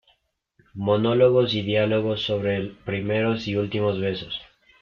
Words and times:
Monólogos 0.73 1.53
y 1.53 1.61
diálogos 1.61 2.23
sobre 2.23 2.69
primeros 2.85 3.47
y 3.47 3.55
últimos 3.55 3.99
besos. 3.99 4.35